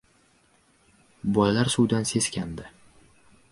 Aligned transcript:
Bolalar 1.37 1.71
suvdan 1.75 2.09
seskandi. 2.15 2.69